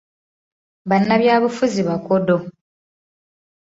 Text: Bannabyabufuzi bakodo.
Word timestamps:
Bannabyabufuzi 0.89 1.81
bakodo. 1.89 2.35